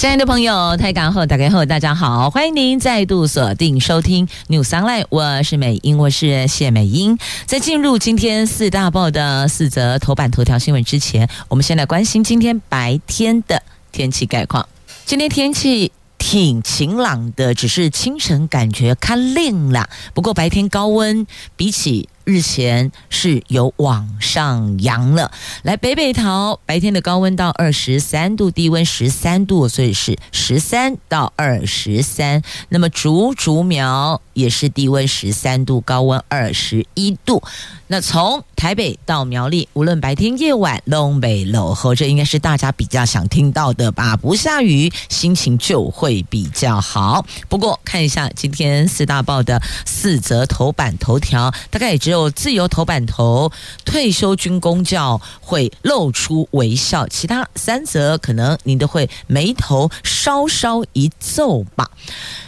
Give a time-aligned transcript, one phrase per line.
[0.00, 7.18] 亲爱的朋友，台港后打开后，大家好，欢迎您再度锁定收听 News Online，我是美英，我是谢美英。
[7.44, 14.66] 在进入今天四大报的四则头版头条新闻之前，我们先来关心今天白天的天气概况。
[15.04, 19.90] 今天天气挺晴朗的，只是清晨感觉看冷了。
[20.14, 25.32] 不过白天高温比起日前是有往上扬了。
[25.62, 32.42] 来北北桃白天的高温到二十三度，低温十三度，所以是十三到二十三。
[32.68, 37.42] 那么竹竹苗也是低温十三度，高温二十一度。
[37.88, 44.18] 那从台北到苗栗，无论白天夜晚，东北落后，这应该是大家比较想听到的吧？
[44.18, 47.24] 不下雨，心情就会比较好。
[47.48, 53.50] 不过看一下今天四大报的四则头版头条，大概也只有自由头版头
[53.86, 61.90] 退休军公教会露出微笑，其他三则可能您都会眉头稍稍一皱吧。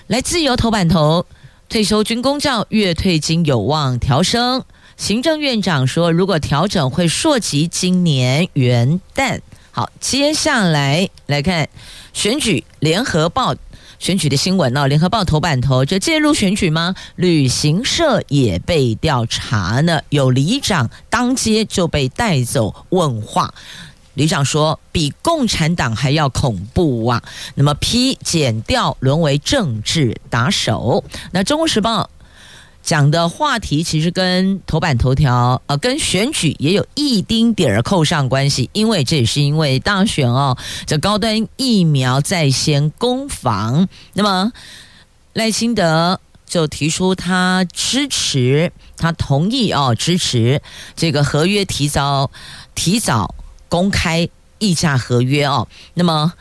[0.09, 1.25] 来，自由头版头
[1.71, 4.63] 退休军公教月退金有望调升。
[4.97, 9.41] 行政院长说，如果调整会涉及今年元旦。
[9.71, 11.69] 好，接下来来看
[12.13, 13.55] 选举，联合报
[13.99, 14.87] 选举的新闻哦。
[14.87, 16.95] 联合报头版头，这介入选举吗？
[17.17, 23.55] 旅行社也被调查呢，有里长当街就被带走问话。
[24.13, 27.23] 里长说，比共产党还要恐怖啊！
[27.55, 31.03] 那么批减掉沦为政治打手。
[31.31, 32.11] 那中国时报。
[32.83, 44.53] 讲的话题其实跟头版头条，呃，跟选举也有一丁点儿扣上关系，因为这也是因为大选哦，这高端疫苗在先攻防，那么
[45.33, 50.61] 赖清德就提出他支持，他同意哦，支持
[50.97, 52.31] 这个合约提早
[52.75, 53.35] 提早
[53.69, 56.33] 公开议价合约哦，那么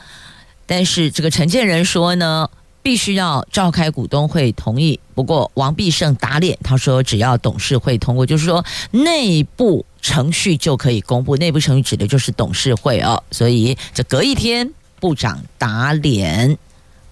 [0.66, 2.50] 但是这个承建人说呢，
[2.82, 5.00] 必须要召开股东会同意。
[5.14, 11.36] 不过王必胜打脸，他说只要董事会通过，就是说内部程序就可以公布。
[11.38, 16.58] 内部程序指的就是董事会哦，所以这隔一天，部长打脸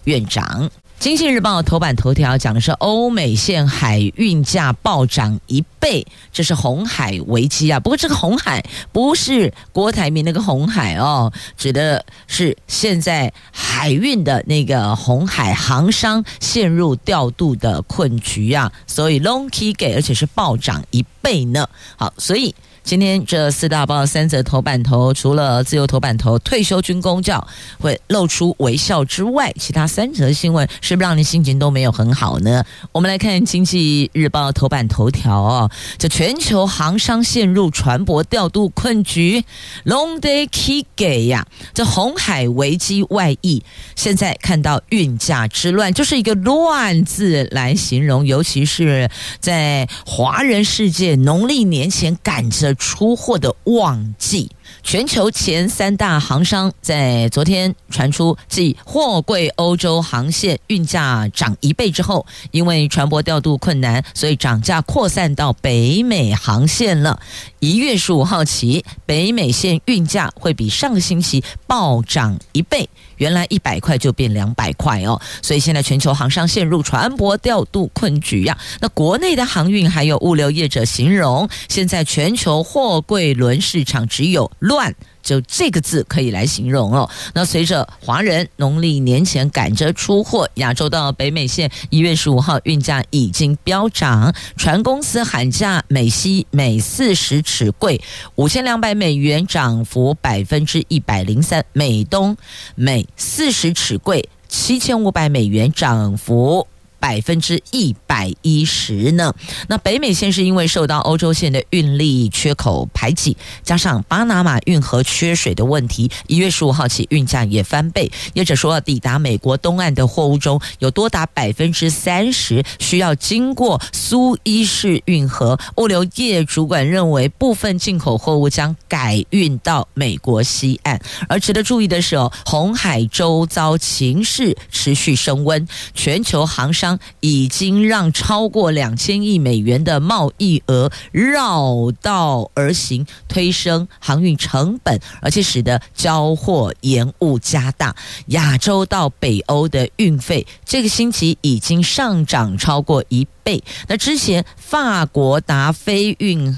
[0.06, 0.70] 院长。
[1.00, 7.80] 经济日报头版头条讲的是欧美线海运价暴涨一倍，这是红海危机啊！
[7.80, 8.62] 不过这个红海
[8.92, 21.66] 不是郭台铭那个红海哦，指的是现在海运的那个红海航商陷入调度的困局啊，所以 long key 给，而且是暴涨一倍呢。
[21.96, 22.54] 好，所以。
[22.84, 27.46] 今天这四大报三则头版头，除了自由头版头退休军公教
[27.80, 32.64] 会露出微笑之外，其他三则新闻是不是让你心情都没有很好呢？
[32.92, 39.44] 我们来看经济日报头版头条哦，这全球航商陷入船舶调度困局
[39.86, 43.62] ，long day key 给呀，这红海危机外溢，
[43.96, 49.08] 现在看到运价之乱，就是一个乱字来形容，尤其是
[49.40, 52.69] 在华人世界农历年前赶着。
[52.76, 54.50] 出货的旺季，
[54.84, 67.20] 全球前三大航商在昨天传出，继货柜欧洲航线运价涨一倍之后，因为船舶调度困难，所以涨价扩散到北美航线了。
[67.60, 72.90] 一月十五号起，北美线运价会比上个星期暴涨一倍。
[73.18, 78.58] 原来一百块就变两百块哦，所以现在全球航商陷入船舶调度困局呀。
[78.80, 84.94] 那国内的航运还有物流业者形容，现在全球货柜轮市场只有乱。
[85.22, 87.08] 就这个字可以来形容哦。
[87.36, 98.02] 那随着华人农历年前赶着出货，亚洲到北美线一月十五号运价已经飙涨，船公司喊价，美西每四十尺柜
[98.36, 102.36] 五千两百美元，涨幅百分之一百零三；美东
[102.74, 106.66] 每四十尺柜七千五百美元，涨幅。
[107.00, 109.34] 百分之一百一十呢。
[109.68, 118.12] 那北美线是因为受到欧洲线的运力缺口排挤，加上巴拿马运河缺水的问题，一月十五号起运价也翻倍。
[118.34, 125.60] 业者说，抵达美国东岸的货物中有多达百分之三十需要经过苏伊士运河。
[125.78, 131.00] 物流业主管认为，部分进口货物将改运到美国西岸。
[131.28, 136.89] 而值得注意的是哦，红海周遭情势持续升温，全球航商。
[137.20, 147.94] 已经让超过两千亿美元的贸易额绕道而行，推升航运成本，而且使得交货延误加大。
[148.28, 153.62] 亚洲到北欧的运费这个星期已经上涨超过一倍。
[153.88, 156.58] 那之前法国达飞运。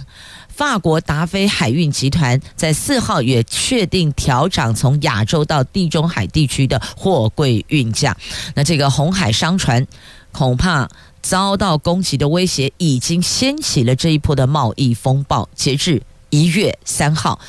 [0.54, 8.16] 法国达飞海运集团在四号也确定调涨从亚洲到地中海地区的货柜运价。
[8.54, 9.88] 那这个红海商船
[10.32, 10.90] 恐怕
[11.22, 15.48] 遭到攻击的威胁，已经掀起了这一波的贸易风暴。
[15.56, 17.40] 截至一月三号，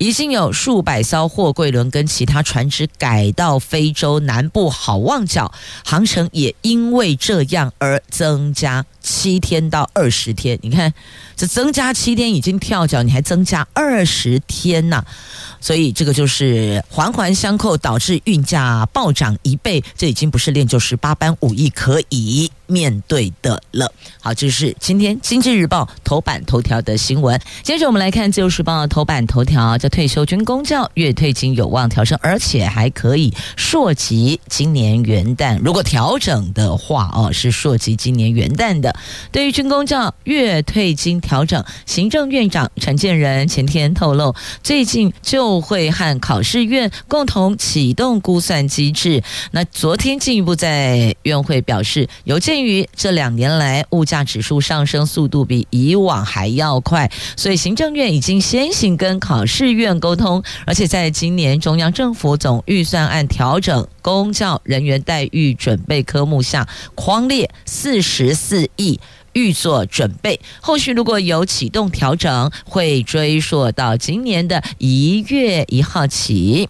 [0.00, 5.52] 已经有数百艘货柜轮跟其他船只改到非洲南部好望角，
[5.84, 8.86] 航程也因为这样而增加。
[9.02, 10.92] 七天到二十天，你看
[11.34, 15.02] 这增加七天已经跳脚，你还增加二十天呐、
[15.58, 23.90] 所以这个就是环环相扣，导致运价暴涨一倍，这已经不是练就十八般武艺可以面对的了。
[24.20, 27.40] 好，这是今天经济日报头版头条的新闻。
[27.62, 35.58] 接着我们来看自由时报头版头条，叫退休军公教月退金有望调升，而且还可以溯及今年元旦。
[35.62, 38.94] 如果调整的话，哦，是溯及今年元旦的。
[39.30, 49.22] 对于军公教月退金调整，行政院长陈建仁前天透露，最近就会和考试院共同启动估算机制。
[49.50, 69.00] 那昨天进一步在院会表示，有鉴于这两年来物价指数上升速度比以往还要快，所以行政院已经先行跟考试院院沟通，而且在今年中央政府总预算案调整公教人员待遇准备科目下，框列四十四亿。
[69.32, 76.68] 预做准备，后续如果有启动调整，会追溯到今年的一月一号起。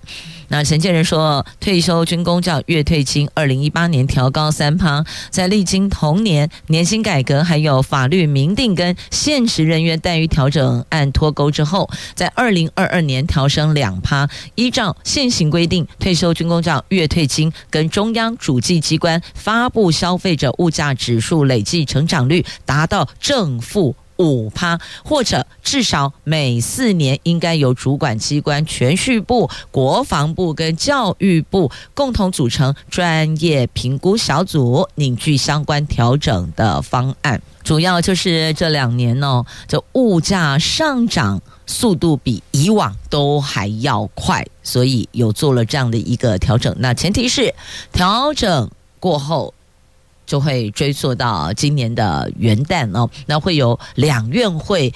[0.52, 14.28] 那陈建仁说，退休军工教月退金，二零一八年调高三趴，在历经同年年薪改革，还有法律明定跟现实人员待遇调整案脱钩之后，在二零二二年调升两趴。
[14.56, 23.94] 依照现行规定，退休军工教月退金跟中央主计机关发布消费者物价指数累计成长率达到正负。
[24.20, 37.40] 五趴，或者至少每四年应该由主管机关銓叙部、国防部跟教育部共同组成专业评估小组，凝聚相关调整的方案。
[37.64, 46.74] 主要就是这两年哦，这物价上涨速度比以往都还要快，所以有做了这样的一个调整。
[46.78, 47.54] 那前提是
[47.90, 49.54] 调整过后。
[50.30, 54.94] 就会追溯到今年的元旦哦，那会有两院会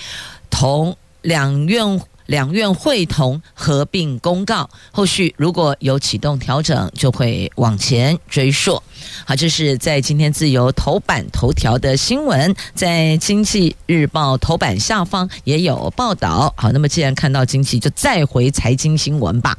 [0.48, 2.00] 同两院。
[2.26, 8.82] 两院会同合并公告，后续如果有启动调整，就会往前追溯。
[9.25, 16.53] 好，这是在今天自由头版头条的新闻，在经济日报头版下方也有报道。
[16.56, 19.56] 好，那么既然看到经济，就再回财经新闻吧。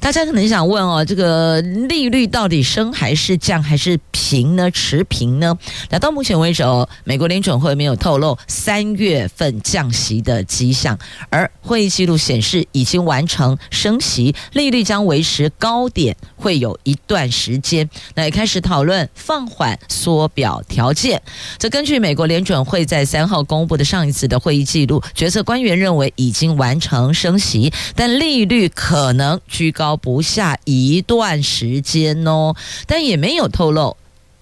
[0.00, 4.70] 大家可能想问哦，这个利率到底升还是降，还是平呢？
[4.70, 5.56] 持平呢？
[5.90, 10.98] 那到目前为止哦，美国联准会没有透露三月份降息的迹象，
[11.30, 17.88] 而会议记录显示已经完成升息，利率将维持高点，会有一段时间。
[18.14, 21.20] 那也开始讨论放缓缩表条件。
[21.58, 32.54] 这根据美国联准会在三号公布的上一次的会议记录，决策官员认为已经完成升息，但利率可能居高不下一段时间哦，
[32.86, 33.96] 但也没有透露。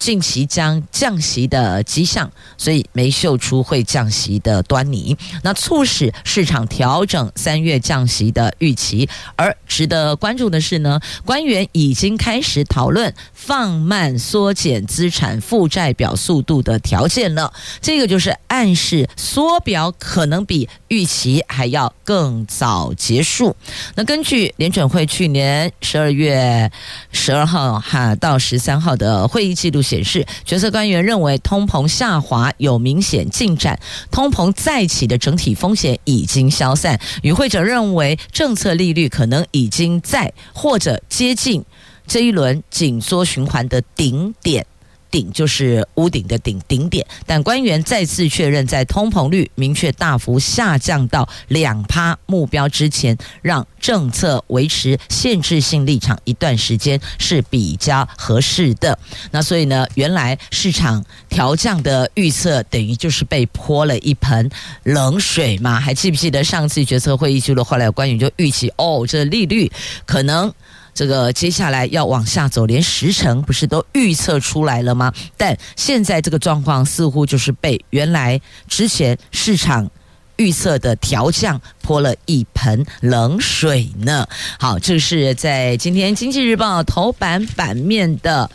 [0.05, 9.09] 近期将降息的迹象，所以没嗅出会降息的端倪，那促使市场调整三月降息的预期。
[9.35, 17.51] 而值得关注的是呢，官员已经开始讨论放慢缩减资产负债表速度的条件了。
[17.81, 23.57] 这个就是暗示缩表可能比预期还要更早结束。
[23.95, 26.71] 那根据联准会去年十二月
[27.11, 29.81] 十二号哈到十三号的会议记录。
[29.94, 33.79] 显显示，决策官员认为通膨下滑有明显进展，
[34.11, 36.99] 通膨再起的整体风险已经消散。
[37.23, 41.65] 与会者认为，政策利率可能已经在或者接近
[42.07, 44.67] 这一轮紧缩循环的顶点。
[45.15, 58.99] 顶就是屋顶的顶顶点，但官员再次确认，在通膨率明确大幅下降到两趴目标之前，让政策维持限制性立场一段时间是比较合适的。
[59.31, 64.51] 那所以呢，原来市场调降的预测等于就是被泼了一盆
[64.83, 65.79] 冷水嘛？
[65.79, 67.63] 还记不记得上次决策会议记录？
[67.63, 69.71] 后来官员就预期，哦，这利率
[70.05, 70.53] 可能。
[70.95, 75.13] 这个接下来要往下走，连时程不是都预测出来了吗？
[75.37, 79.91] 但现在这个状况似乎就是被原来之前市场
[80.37, 84.27] 预测的调降泼了一盆冷水呢。
[84.59, 88.49] 好，这是在今天《经济日报》头版版面的。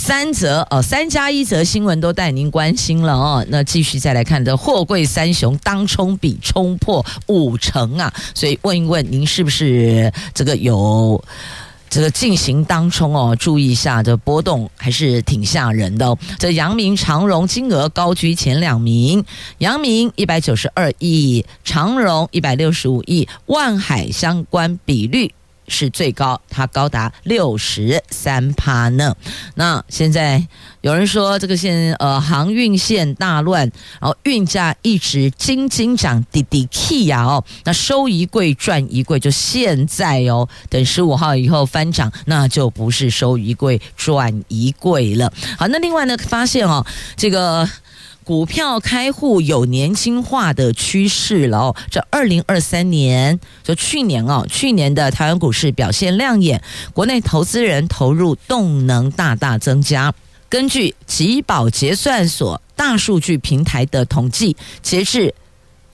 [0.00, 3.44] 三则哦，三加一则新闻都带您关心了哦。
[3.50, 11.22] 那继续再来看这货柜三雄当冲比冲破五成啊，所以问一问您是不是这个有
[11.90, 13.36] 这个进行当冲哦？
[13.38, 16.16] 注意一下，这波动还是挺吓人的。
[16.38, 19.22] 这阳明长荣金额高居前两名，
[19.58, 25.34] 阳明一百九十二亿，长荣一百六十五亿，万海相关比率。
[25.70, 29.16] 是最高，它高达六十三趴呢。
[29.54, 30.46] 那现在
[30.82, 45.32] 有人说这个线呃航运线大乱，然后运价一直斤斤涨，滴滴 key 呀哦，那收一柜赚一柜，就现在哦，等十五号以后翻涨，那就不是收一柜赚一柜了。
[45.56, 46.84] 好，那另外呢，发现哦，
[47.16, 47.68] 这个。
[48.30, 51.74] 股票开户有年轻化的趋势了。
[51.90, 56.62] 这二零二三年，就去年哦，去年的台湾股市表现亮眼，
[56.94, 60.14] 国内投资人投入动能大大增加。
[60.48, 65.34] 根据集宝结算所大数据平台的统计，截至。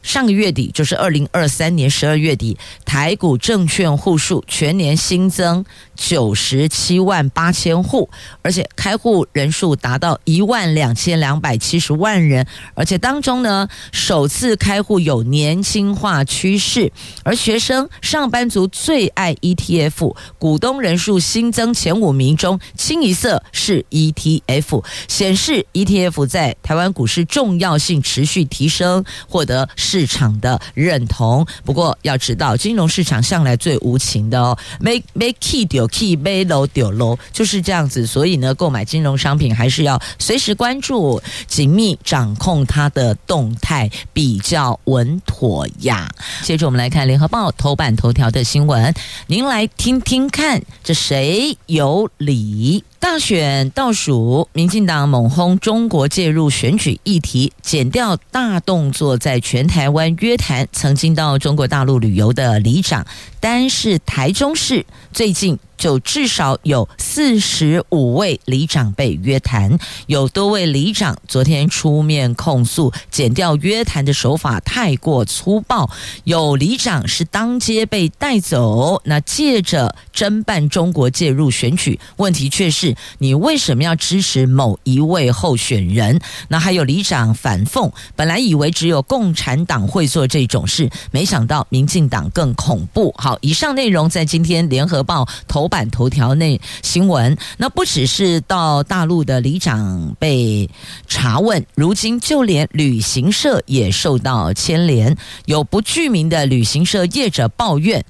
[0.06, 5.64] 上个月底就是二零二三年十二月底，台股证券户数全年新增
[5.96, 8.08] 九十七万八千户，
[8.40, 16.92] 而且开户人数达到一万两千两百七十万人，而且当中呢，首次开户有年轻化趋势，
[17.24, 38.06] 而学生、上班族最爱 ETF，股东人数新增前五名中，清一色是 ETF，显示 ETF 在台湾股市重要性持续提升，获得市场的认同，不过要知道，金融市场向来最无情的哦，没没 key 丢 key，没楼丢楼，就是这样子。
[38.06, 46.06] 所以呢，购买金融商品还是要随时关注，紧密掌控它的动态，比较稳妥呀。
[46.42, 48.94] 接着我们来看《联合报》头版头条的新闻，
[49.28, 52.84] 您来听听看，这谁有理？
[53.08, 63.06] 大选倒数，民进党猛轰中国介入选举议题，减掉大动作，在全台湾约谈曾经到中国大陆旅游的里长，
[63.46, 65.56] 单是台中市最近。
[65.76, 75.90] 就至少有四十五位里长被约谈，有多位里长昨天出面控诉，减掉约谈的手法太过粗暴，
[76.24, 79.02] 有里长是当街被带走。
[79.04, 86.18] 那借着侦办中国介入选举，问题却是你为什么要支持某一位候选人？
[86.48, 93.14] 那还有里长反讽，本来以为只有共产党会做这种事，没想到民进党更恐怖。
[93.18, 95.66] 好，以上内容在今天联合报头。
[95.68, 100.70] 版头条内新闻，那不只是到大陆的里长被
[101.08, 105.16] 查问，如今就连旅行社也受到牵连，
[105.46, 108.04] 有不具名的旅行社业者抱怨。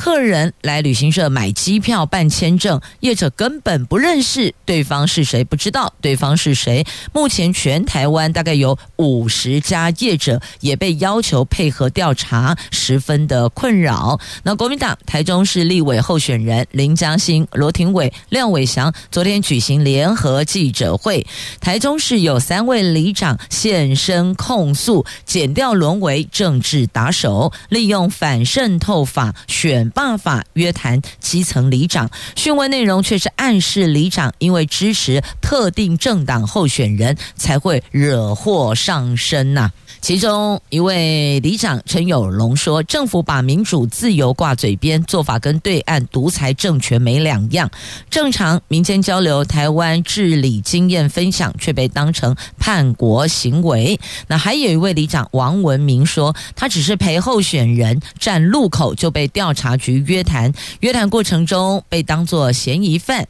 [0.00, 6.86] 客人来旅行社买机票办签证，业者根本不认识对方是谁，不知道对方是谁。
[7.12, 14.18] 目前全台湾大概有五十家业者也被要求配合调查，十分的困扰。
[14.42, 21.26] 那国民党台中市立委候选人林佳馨、罗廷伟、廖伟翔昨天举行联合记者会，
[21.60, 29.89] 台中市有三位里长现身控诉，减掉沦为政治打手，利用反渗透法选。
[29.90, 47.70] 办法约谈基层里长，讯问内容却是暗示里长因为支持特定政党候选人才会惹祸上身呐、其中一位里长陈有龙说：“政府把民主自由挂嘴边，做法跟对岸独裁政权没两样。
[48.08, 63.28] 正常民间交流台湾治理经验分享，却被当成叛国行为。”那还有一位里长王文明说：“他只是陪候选人站路口，就被调查局约谈，约谈过程中被当作嫌疑犯。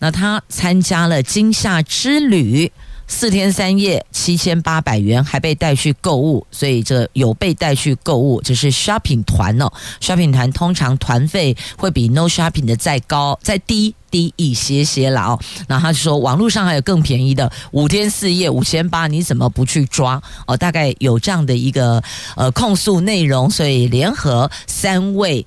[0.00, 2.70] 那他参加了金厦之旅。”
[3.06, 9.70] 四天三夜，七千八百元，还被带去购物，所以这有被带去购物，这是 shopping 团哦。
[10.00, 15.40] shopping 团通常团费会比 no shopping 的再高、再低低一些些了哦。
[15.68, 20.20] 那他就说，网络上还有更便宜的，五天四夜五千八，你怎么不去抓？
[20.46, 22.02] 哦，大概有这样的一个
[22.36, 25.46] 呃控诉内容，所以联合三位。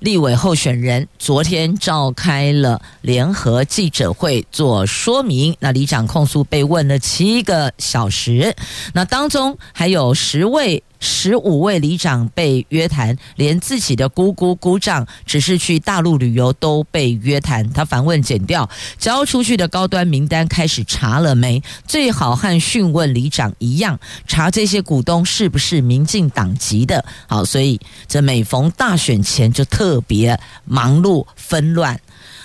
[0.00, 8.56] 立委候选人昨天召开了联合记者会做说明，那里长控诉被问了七个小时，
[8.94, 17.68] 那当中还有十位十五位里长被约谈，连自己的姑姑姑丈只是去大陆旅游都被约谈。
[17.72, 21.62] 他反问剪掉，交出去的高端名单开始查了没？
[21.86, 27.04] 最好和讯问里长一样，查这些股东是不是民进党籍的。
[27.26, 31.98] 好，所以这每逢大选前就特别忙碌纷乱。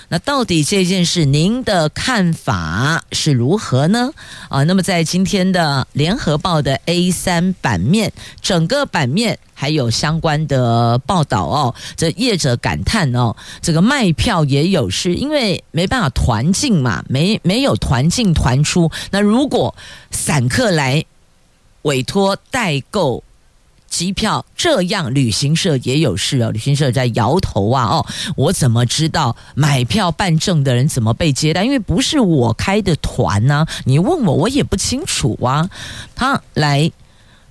[0.09, 4.11] 那到底这件事您的看法是如何呢？
[4.49, 11.75] 啊，那么在今天的联合报的 A 三版面，整个版面还有相关的报道哦。
[11.97, 18.91] 这业者感叹哦，这个卖票也有事，因为没办法团进嘛，没没有团进团出。
[19.11, 19.75] 那如果
[20.11, 21.03] 散客来
[21.81, 23.23] 委托代购。
[23.95, 26.51] 机票这样，旅行社也有事哦。
[26.51, 27.85] 旅行社在摇头啊！
[27.85, 31.63] 哦，我怎么知道买票办证的人怎么被接待？
[31.63, 35.69] 因为不是我开的团呢、你问我，我也不清楚啊。
[36.13, 36.91] 他来。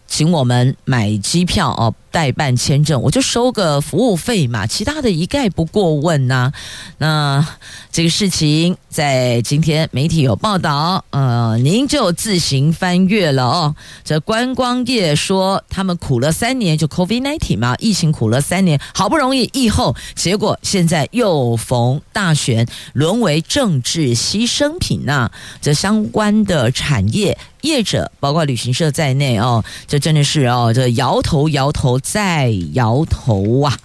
[0.07, 6.52] 请我们买机票哦，代办签证，我就收个服务费嘛，其他的一概不过问呐、
[6.99, 7.44] 那
[7.90, 13.75] 这个事情在今天媒体有报道，呃，您就自行翻阅了哦。
[14.04, 25.28] 这观光业说他们苦了三年，就 COVID-19 嘛，疫情苦了三年，好不容易疫后，结果现在又逢大选，沦为政治牺牲品呐、
[25.61, 27.37] 这相关的产业。
[27.64, 33.78] 业者包括旅行社在内哦，这真的是哦，这摇头摇头再摇头啊！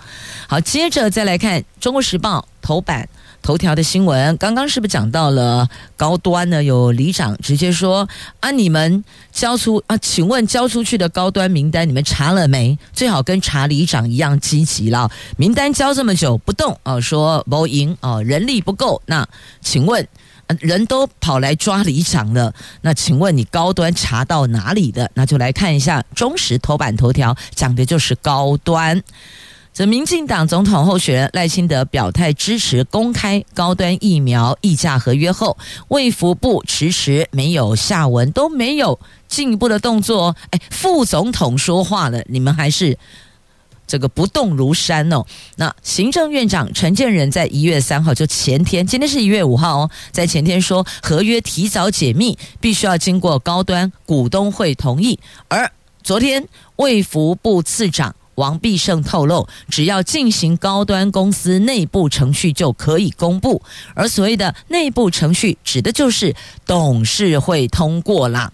[0.47, 3.07] 好，接着再来看《中国时报》头版
[3.41, 4.35] 头条的新闻。
[4.35, 6.61] 刚刚是不是讲到了高端呢？
[6.61, 8.07] 有里长直接说
[8.41, 12.77] 啊，你们交出啊，请问交出去的高端名单你们查了没？
[12.91, 15.09] 最好跟查里长一样积极了。
[15.37, 19.01] 名单交这么久不动哦，说不赢哦，人力不够。
[19.05, 19.25] 那
[19.61, 20.05] 请问？
[20.59, 25.09] 人都跑来抓里长了，那请问你高端查到哪里的？
[25.13, 29.01] 那就来看一下中时头版头条，讲的就是高端。
[29.71, 35.57] 这民进党总统候选人赖清德表态支持公开高端疫苗议价合约后，
[35.89, 40.35] 卫福部迟迟没有下文，都没有进一步的动作。
[40.49, 42.97] 哎，副总统说话了，你们还是？
[43.89, 45.25] 这个不动如山哦。
[45.57, 55.19] 那行政院长陈建仁在一月三号，就前天，今天是一月五号哦，在前天说合约提早解密，必须要经过高端股东会同意。
[55.47, 55.69] 而
[56.03, 63.61] 昨天卫福部次长王必胜透露，只要进行高端公司内部程序就可以公布。
[63.95, 68.53] 而所谓的内部程序，指的就是董事会通过啦。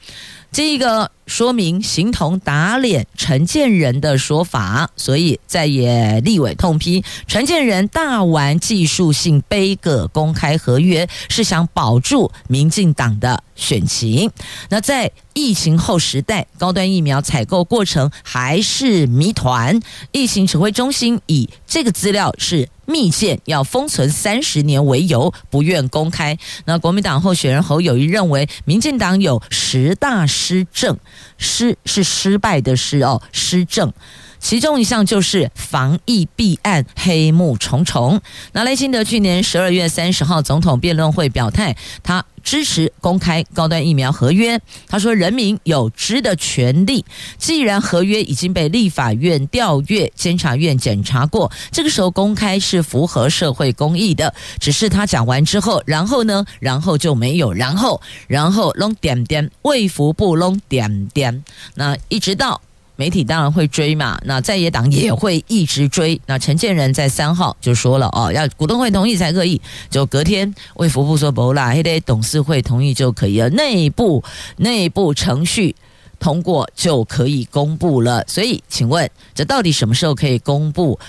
[0.56, 14.32] 这个说明形同打脸陈建仁的说法，所以在野立委痛批陈建仁大玩技术性杯葛公开合约，是想保住民进党的选情。
[14.70, 19.78] 那在疫情后时代，高端疫苗采购过程还是谜团，
[20.14, 22.70] 疫情指挥中心以这个资料是。
[22.86, 26.38] 密件要封存三十年为由，不愿公开。
[26.66, 30.98] 那国民党候选人侯友谊认为，民进党有十大失政，
[31.38, 33.92] 失是失败的失哦，失政。
[34.40, 38.22] 其中一项就是防疫弊案黑幕重重。
[38.52, 44.60] 那赖清德去年十二月三十号总统辩论会表态，他支持公开高端疫苗合约。
[44.88, 47.04] 他说：“人民有知的权利。
[47.40, 54.32] 既然合约已经被立法院调阅、监察院检查过，这个时候公开是符合社会公义的。
[54.60, 56.46] 只是他讲完之后，然后呢？
[56.60, 61.44] 然后就没有然后，然后弄点点，卫福部拢点点。
[61.74, 62.62] 那一直到。”
[62.96, 66.20] 媒体当然会追嘛，那在野党也会一直追。
[66.26, 69.62] 那陈建仁在三号就说了哦，要股东会同意才可以。
[69.90, 74.24] 就隔天卫福部说不啦，还得董事会同意就可以了，内部
[74.58, 75.76] 内部程序
[76.20, 78.24] 通过就可以公布了。
[78.28, 81.00] 所以，请问这到底什么时候可以公布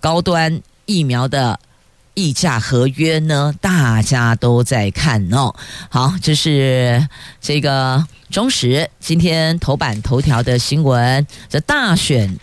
[0.00, 1.58] 高端疫苗的？
[2.18, 5.54] 议价合约呢，大家都在看哦。
[5.88, 7.06] 好，这是
[7.40, 11.24] 这个中时今天头版头条的新闻。
[11.48, 12.36] 这大选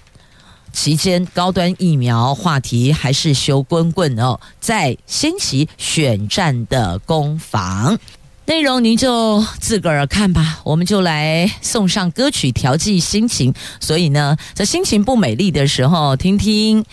[0.71, 7.99] 期间，高端疫苗话题还是修滚滚哦，在掀起选战的攻防。
[8.45, 13.53] 内容您就自个儿看吧，我们就来送上歌曲调剂心情。
[13.81, 16.85] 所以呢，在心情不美丽的时候，听听。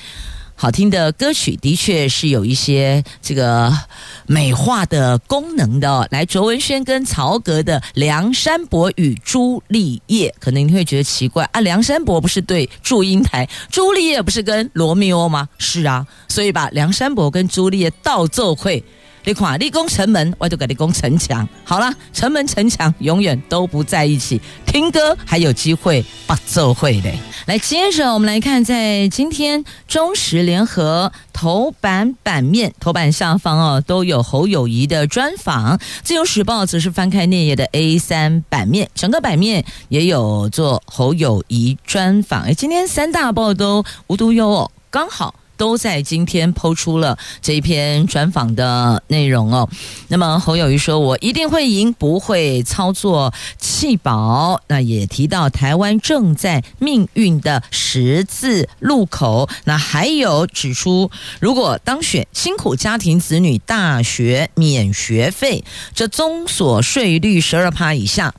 [0.63, 3.77] 好听的歌曲的确是有一些这个
[4.29, 6.07] 美化的功能的哦。
[6.13, 15.49] 来，卓文萱跟曹格的《梁山伯与朱丽叶》，可能你会觉得奇怪啊，梁山伯不是对祝英台，朱丽叶不是跟罗密欧吗？
[15.59, 18.85] 是啊，所以把梁山伯跟朱丽叶倒奏会
[19.25, 21.49] 你看，立功城门，我就给你攻城墙。
[21.63, 24.41] 好了，城门城墙永远都不在一起。
[24.67, 27.11] 听歌还有机会不奏会的。
[27.47, 35.79] 来，接着我们来看，在今天中时联合头版版面头版下方哦，都有侯友谊的专访。
[36.03, 42.43] 自由时报则是翻开内页的 A 三版面，整个版面也有做侯友谊专访。
[42.43, 45.37] 哎，今天三大报都无独有偶，刚好。
[45.63, 49.69] 都在今天抛出了这一篇专访的内容哦。
[50.09, 59.49] 那么侯友谊说：“我一定会赢，不会操作弃保。”那也提到台湾正在命运的十字路口。
[59.63, 65.63] 那还有指出，如果当选，辛苦家庭子女大学免学费，
[65.95, 68.35] 这综所税率十二趴以下。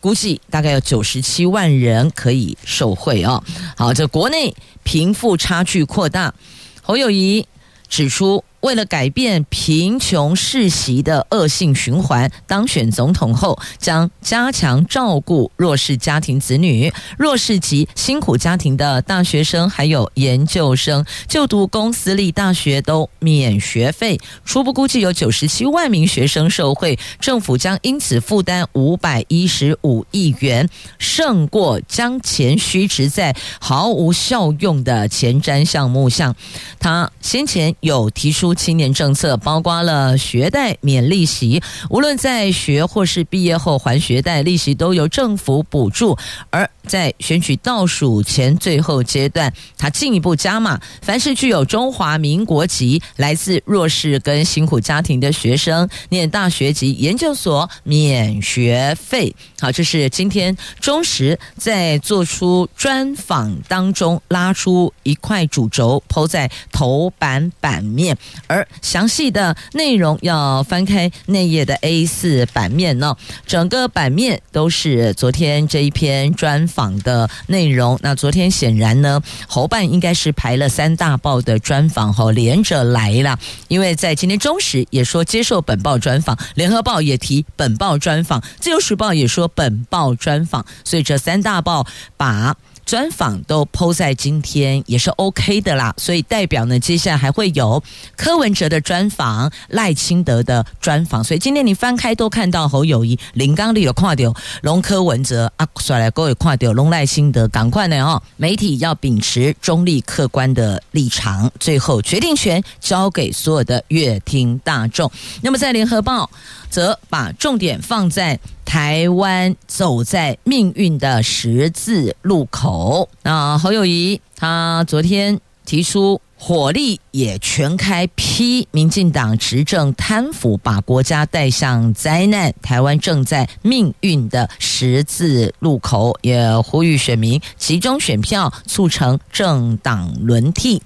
[0.00, 3.42] 估计大概有九十七万人可以受惠哦。
[3.76, 6.34] 好，这国内贫富差距扩大，
[6.82, 7.46] 侯友谊
[7.88, 8.42] 指出。
[8.60, 24.18] 为了改变贫穷世袭的恶性循环，当选总统后将加强照顾弱势家庭子女、弱势及辛苦家庭的大学生，还有研究生就读公私立大学都免学费。
[24.44, 30.68] 初步估计有九十七万名学生受惠，政府将因此负担五百一十五亿元，
[30.98, 36.34] 胜过将钱虚掷在毫无效用的前瞻项目上。
[36.80, 38.48] 他先前有提出。
[38.58, 46.18] 青年政策包括了学贷免利息，无论在学或是毕业后还学贷，利息都由政府补助。
[46.50, 59.34] 而在选举倒数前最后阶段，他进一步加码，凡是具有中华民国籍、来自弱势跟辛苦家庭的学生，念大学及研究所免学费。
[59.60, 68.16] 好，这是今天中时在做出专访当中拉出一块主轴，抛在头版版面。
[68.46, 77.98] 而详细的内容要翻开内页的 A 四版面呢，整个版面都是昨天这一篇专访的内容。
[78.02, 92.56] 那昨天显然呢，侯办应该是排了三大报的专访后连着来了，因为在今天中时也说接受本报专访，联合报也提本报专访，自由时报也说本报专访，所以这三大报把。
[92.88, 97.82] 专访都 po 在今天也是 OK 的啦，所以代表呢，接下来还会有
[98.16, 115.12] 柯文哲的专访、赖清德的专访，所以今天你翻开都看到侯友宜、林刚丽有看到龙柯文哲啊，甩来各位看到龙赖清德，赶快呢哦，媒体要秉持中立客观的立场，最后决定权交给所有的乐听大众。
[115.42, 116.30] 那么在联合报。
[116.70, 123.08] 则把重点放在台湾走在命运的十字路口。
[123.22, 132.54] 那侯友宜他昨天提出火力也全开批民进党执政贪腐，把国家带向灾难。
[132.62, 140.80] 台湾正在命运的十字路口，也呼吁选民集中选票，促成政党轮替。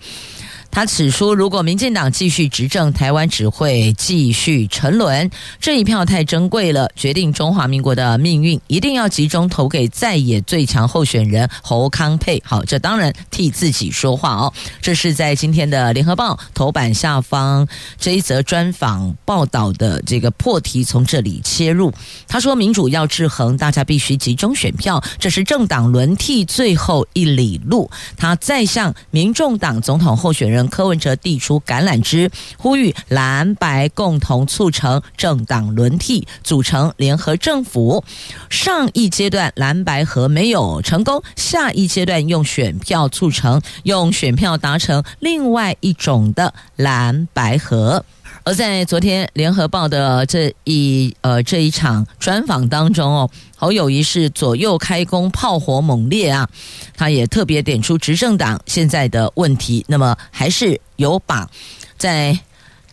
[0.73, 5.31] 他指出，如果民进党继续执政，台湾只会继续沉沦。
[5.61, 12.43] 这一票太珍贵了，决定中华民国的命运，一定要集中投给在野最强候选人侯康沛。
[12.43, 14.51] 好，这当然替自己说话哦。
[14.81, 21.93] 这是在今天的联合报头版下方这一则专访报道的这个破题，从这里切入。
[22.27, 27.91] 他说，民主要制衡，大家必须集中选票，这是政党轮替最后一里路。
[28.17, 30.62] 他再向民众党总统候选人。
[30.69, 38.05] 柯文哲递出橄榄枝，呼吁蓝白共同促成政党轮替，组成联合政府。
[38.51, 48.05] 上一阶段蓝白合没有成功，下一阶段用选票促成，用选票达成另外一种的蓝白合。
[48.45, 56.49] 而在昨天联合报的这一呃这一场专访当中哦，侯友谊是左右开弓，炮火猛烈啊！
[56.97, 61.49] 他也特别点出执政党现在的问题，那么还是有把
[61.97, 62.37] 在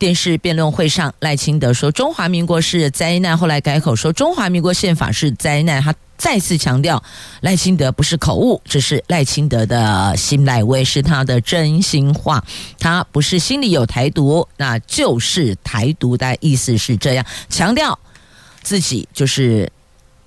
[0.00, 5.94] 电视辩论会上赖清德说中华民国是灾难，后来改口说中华民国宪法是灾难，他。
[6.16, 7.02] 再次强调，
[7.40, 12.44] 赖清德不是口误，这是赖清德的心赖威，是他的真心话。
[12.78, 17.98] 他不是心里有台独，那就是台独的意思是这样，强调
[18.62, 19.72] 自己就是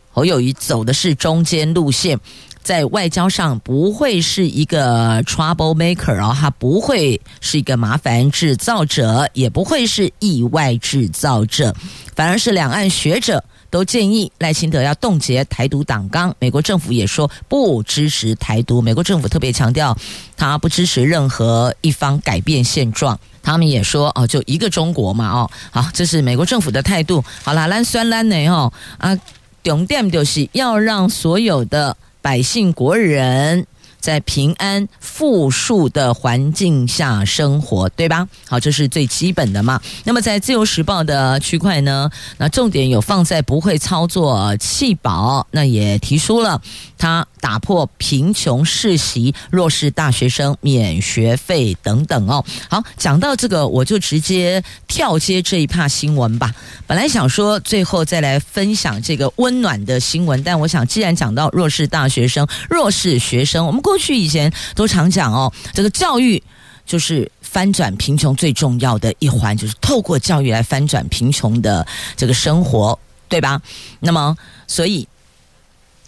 [0.09, 2.19] 侯友宜走的是中间路线。
[2.63, 11.75] 在外交上不会是一个 trouble maker 哦，他不会是一个麻烦制造者，也不会是意外制造者，
[12.15, 16.33] 反而是两岸学者都建议赖清德要冻结台独党纲。
[16.39, 19.95] 美国政府也说不支持台独，美国政府特别强调，
[20.37, 23.19] 他不支持任何一方改变现状。
[23.41, 27.21] 他们也说哦，就一个中国嘛哦，好，这是美国政府的态度。
[27.43, 29.17] 好啦，咱酸咱呢哦啊，
[29.61, 33.67] 重点就是要让所有的百姓国人。
[34.03, 38.27] 在平安富庶的环境下生活，对吧？
[38.49, 39.79] 好，这是最基本的嘛。
[40.03, 46.61] 那么在自由时报的区块呢，那重点有放在不会操作弃保，那也提出了
[46.97, 52.43] 他打破贫穷世袭，弱势大学生免学费等等哦。
[52.69, 56.53] 好，讲到这个，我就直接跳接这一趴新闻吧。
[56.85, 66.41] 本来想说最后再来分享这个温暖的新闻，但我想既然讲到弱势大学生、弱势学生，我们过过去以前都常讲哦，这个教育
[66.83, 71.85] 就是翻转贫穷最重要的一环，就是透过教育来翻转贫穷的
[72.17, 72.97] 这个生活，
[73.29, 73.61] 对吧？
[73.99, 75.07] 那么，所以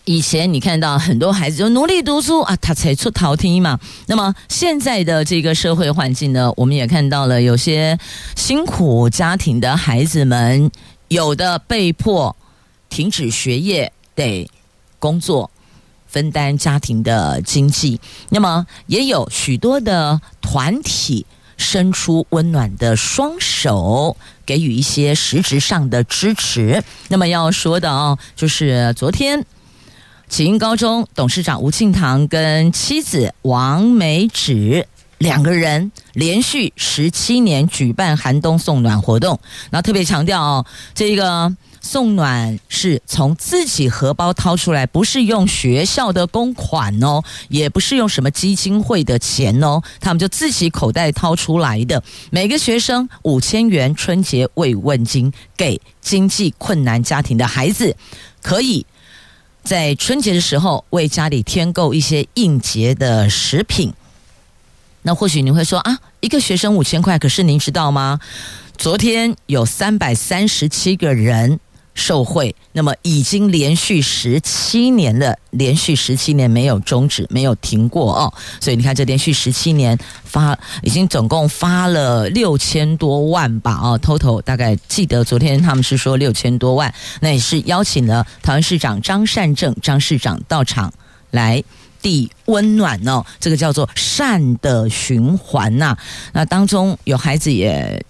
[0.05, 3.79] 以前你看到很多孩子就努力读书啊，他才出头天嘛。
[4.07, 7.95] 那么现在的这个社会环境呢，我们也看到了有些
[8.35, 10.71] 辛苦家庭的孩子们，
[11.09, 12.35] 有的被迫
[12.89, 14.49] 停止学业，得
[14.97, 15.51] 工作。
[16.15, 17.99] 分担家庭的经济，
[18.29, 21.25] 那么也有许多的团体
[21.57, 26.81] 伸出温暖的双手，给予一些实质上的支持。
[27.09, 29.45] 那么要说的哦，就是昨天
[30.29, 39.37] 启英高中董事长吴庆堂跟妻子王美芷两个人连续十七年举办寒冬送暖活动，
[39.69, 41.53] 然后特别强调哦，这个。
[41.85, 52.01] 送暖是从自己荷包掏出来，不是用学校的公款哦，也不是用什么基金会的钱哦，他们就自己口袋掏出来的。
[52.31, 57.95] 每个学生五千元春节慰问金，给经济困难家庭的孩子，
[58.41, 58.83] 可以
[59.63, 63.93] 在春节的时候为家里添购一些应节的食品。
[65.03, 68.19] 那或许你会说啊，一个学生五千块，可是您知道吗？
[68.75, 71.59] 昨天有三百三十七个人。
[71.95, 78.31] 受贿，那么已经连续十七年了，连续十七年没有终止，没有停过哦。
[78.59, 83.79] 所以你看，这连续十七年发，已经总共发了六千多万吧？
[83.81, 90.93] 哦，total 大概记得昨天他们是说六千多万，那也是邀请了台湾市长张善政张市长到场
[91.31, 91.63] 来
[92.01, 93.25] 递温暖哦。
[93.39, 95.97] 这个叫做善的循环呐。
[96.33, 98.05] 那当中有孩子也。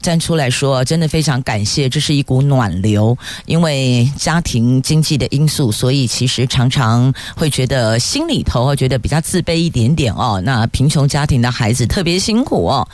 [0.00, 3.16] 站出来说，真的非常感谢，这是一股暖流。
[3.46, 10.40] 因为家庭经济的因素，所以其实常常会觉得心里头会觉得比较自卑一点点哦。
[10.44, 12.88] 那贫穷家庭的孩子特别辛苦哦。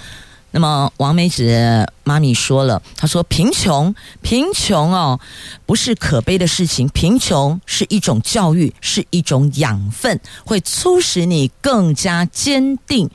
[0.50, 5.20] 那么王美子妈咪说了，她说贫穷，贫穷哦，
[5.66, 13.10] 不是可悲的事情，贫穷是一种教育，是一种养分，会促使你更加坚定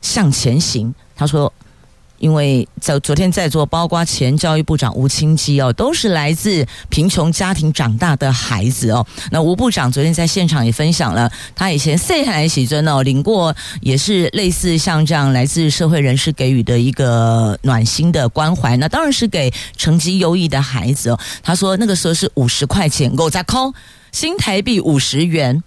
[0.00, 0.94] 向前行。
[1.14, 1.52] 她说。
[2.22, 9.04] 因为在昨天在座，包括前教育部长吴清基哦，都是来自贫穷家庭长大的孩子哦。
[9.32, 18.76] 那吴部长昨天在现场也分享了，他以前岁海喜尊哦，领过也是类似像这样来自社会人士给予的一个暖心的关怀。
[18.76, 21.18] 那当然是给成绩优异的孩子哦。
[21.42, 23.74] 他说那个时候是五十块钱，我在扣
[24.12, 25.64] 新台币五十元。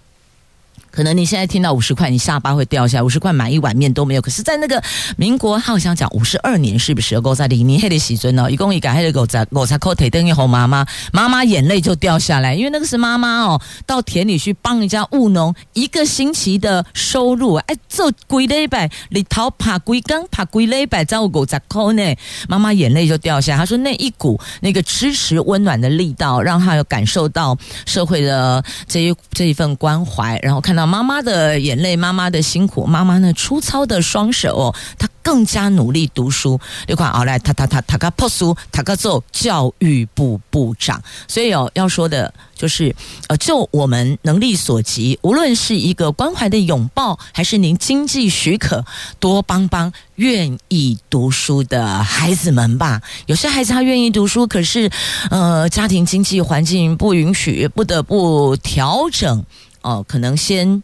[0.95, 3.03] 可能你现在听到五十块，你下巴会掉下来。
[3.03, 4.21] 五十块买一碗面都没有。
[4.21, 4.81] 可是，在那个
[5.17, 7.19] 民国，好像讲五十二年，是不是？
[7.19, 22.15] 狗在里面黑的喜尊哦，一共一改黑的狗在狗在扣腿等于哄妈妈，妈妈眼泪就掉下来，因为那个是妈妈哦，到田里去帮人家务农，一个星期的收入，哎，这贵了一百，里头爬龟缸爬龟了一百，照顾狗在扣呢，
[22.47, 23.57] 妈妈眼泪就掉下来。
[23.57, 30.84] 他说那一股那个支持温暖的力道，让他有感受到社会的这一这一份关怀，然后看到。
[30.85, 36.59] 妈妈的眼泪，妈妈的辛苦，妈妈那粗糙的双手，她更加努力读书。
[36.87, 41.01] 你看，后来他他他他个破书，他个做教育部部长。
[41.27, 42.95] 所以哦，要说的就是，
[43.27, 48.85] 呃，就我们能力所及，无论是一个关怀的拥抱，还是您经济许可，
[49.19, 53.01] 多帮帮愿意读书的孩子们吧。
[53.25, 54.89] 有些孩子他愿意读书，可是
[55.31, 59.43] 呃，家庭经济环境不允许，不得不调整。
[59.85, 60.81] 哦，可能先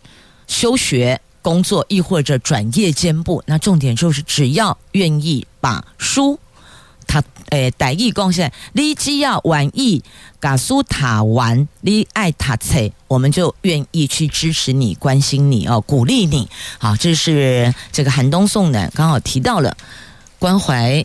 [0.48, 3.44] 休学工作，亦或者转业兼部。
[3.48, 6.40] 那重点就是，只要愿意把书
[7.08, 10.04] 他诶，台语讲起来，你只要愿意
[10.40, 16.48] 嘎苏塔完，你爱塔菜，我们就愿意去支持你、关心你哦，鼓励你。
[16.78, 19.76] 好，这是这个寒冬送暖，刚好提到了
[20.38, 21.04] 关怀、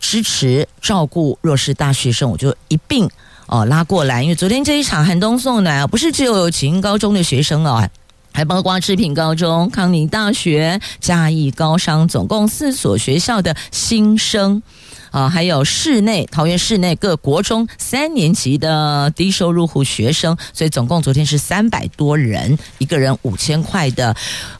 [0.00, 3.08] 支持、照顾弱势大学生，我就一并
[3.46, 4.22] 哦拉过来。
[4.22, 7.88] 因为昨天这一场寒冬送暖啊，不是只有启英高中的学生哦。
[8.32, 14.62] 还包括志品高中、康宁大学、嘉义高商，总共四所学校的新生
[15.10, 24.14] 啊，还有市内桃园市内各国中三年级的低收入户学生，所以总共昨天是三百多人，一个人五千块的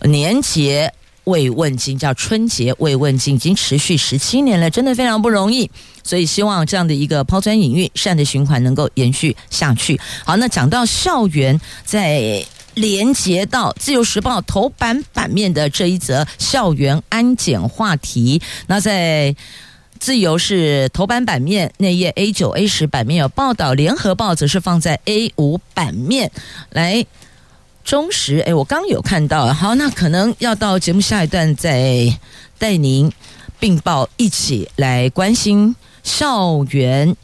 [0.05, 0.90] 年节
[1.26, 5.70] 慰问金，叫春节慰问金，已经持续十七年了，真的非常不容易。
[6.02, 10.00] 所以希望这样的一个抛砖引玉、善的循环能够延续下去。
[10.24, 12.44] 好，那讲到校园在。
[12.76, 19.32] 连接到《自由时报》头版版面的这一则校园安检话题，那在
[19.98, 26.30] 《自由》是头版版面那页 A 九、A 十版面有报道，《联合报》则是放在 A 五版面
[26.68, 27.06] 来。
[27.87, 32.18] 中时，哎，我刚有看到，好，那可能要到节目下一段再
[32.59, 33.11] 带您
[33.61, 37.16] 并报一起来关心校园。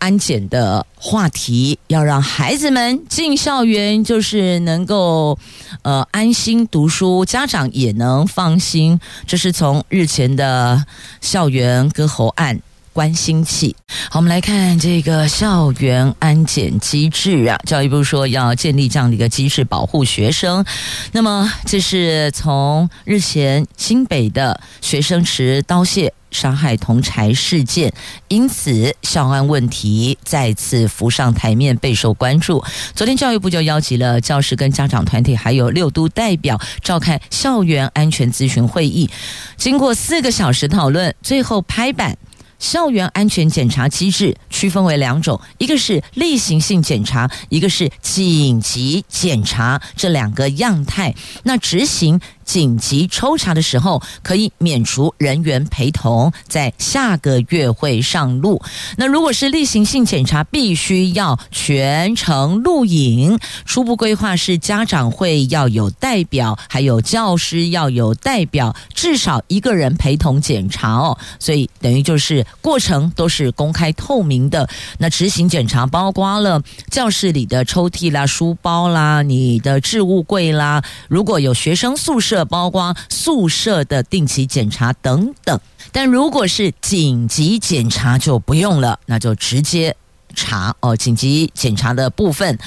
[0.00, 5.36] 安检的话题，要让孩子们进校园，就是能够
[5.82, 9.00] 呃安心读书，家长也能放心。
[9.26, 10.84] 这是从日前的
[11.20, 12.60] 校园割喉案
[12.92, 13.74] 关心起。
[14.10, 20.64] 好，我们来看这个校园安检机制啊，教育部说要建立这样的一个机制，保护学生。
[21.12, 26.10] 那么，这是从日前新北的学生持刀械。
[26.30, 27.90] 伤害同柴事件，
[28.28, 32.62] 因此校安问题再次浮上台面，备受关注。
[32.94, 39.08] 昨天教育部就邀集了教师跟家长团体，还有六都代表召开校园安全咨询会议，
[39.56, 42.14] 经过四个小时讨论，最后拍板。
[42.58, 51.14] 校园安全检查机制区分为两种，一个是例行性检查，一个是紧急检查，这两个样态。
[51.44, 58.60] 那执行紧急抽查的时候，可以免除人员陪同，在下个月会上路。
[58.96, 63.38] 那如果是例行性检查，必须要全程录影。
[63.64, 71.16] 初步规划是家长会要有代表，还有教师要有代表，至少一个人陪同检查哦。
[71.38, 72.44] 所以等于就是。
[72.60, 74.68] 过程都是公开透明的。
[74.98, 80.82] 那执行检查包括了教室里的抽屉啦、书包啦、你的置物柜啦。
[81.08, 85.58] 如果有学生宿舍，包括宿舍的定期检查等等。
[85.90, 89.96] 但如果是紧急检查就不用了，那就直接
[90.34, 90.94] 查哦。
[90.96, 92.58] 紧急检查的部分，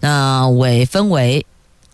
[0.00, 1.44] 那为分为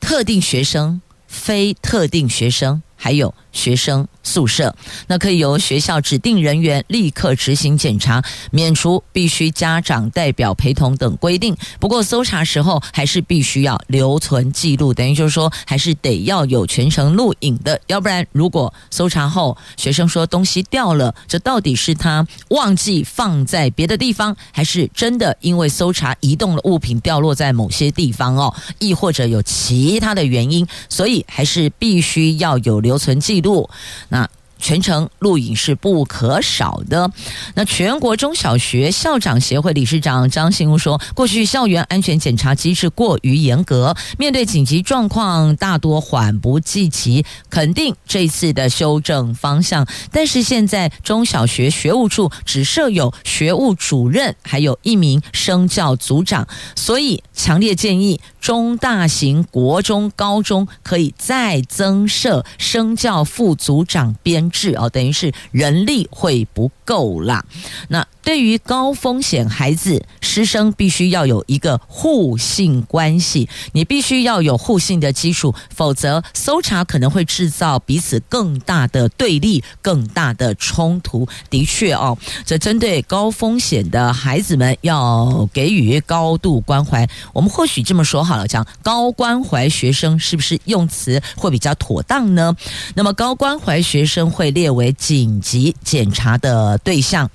[0.01, 4.09] 特定学生、非特定学生，还有学生。
[4.27, 4.75] 宿舍，
[5.07, 11.55] 那可以由学校指定人员立刻执行检查，免除必须家长代表陪同等规定。
[11.79, 28.55] 不过搜查时候还是必须要留存记录，等于就是说还是得要有全程录影的，要不然如果搜查后学生说东西掉了，这到底是他忘记放在别的地方，还是真的因为搜查移动了物品掉落在某些地方哦？
[28.79, 33.69] 亦或者有其他的原因，所以还是必须要有留留存记录。
[34.09, 37.11] 那全程录影是不可少的。
[37.55, 49.87] 那全国中小学校长协会理事长张信吾说，过去校园安全检查机制过于严格，面对紧急状况大多缓不济急，肯定这次的修正方向。
[50.13, 58.21] 但是现在中小学学务处只设有学务主任，还有一名生教组长，所以强烈建议。
[58.45, 67.43] 中大型国中、高中可以再增设生教副组长编制哦，等于是人力会不够啦。
[67.89, 81.27] 那对于高风险孩子，师生必须要有一个互信关系，你必须要有互信的基础，否则搜查可能会制造彼此更大的对立、更大的冲突。
[81.49, 87.09] 的确哦，这针对高风险的孩子们要给予高度关怀。
[87.33, 88.34] 我们或许这么说哈。
[88.35, 92.57] 好了，讲高关怀学生是不是用词会比较妥当呢？
[92.97, 97.31] 那么高关怀学生会列为紧急检查的对象，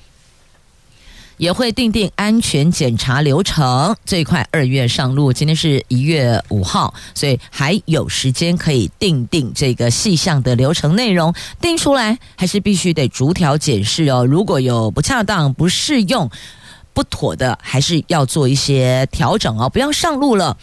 [1.38, 5.32] 也会订定安全检查流程，最快二月上路。
[5.32, 14.26] 今天是一月五号，所以还有时间可以订定这个细项的流程内容，定出来还是必须得逐条检视哦。
[14.26, 16.30] 如果有不恰当、不适用、
[17.00, 20.58] 不妥的，还是要做一些调整哦，不要上路了。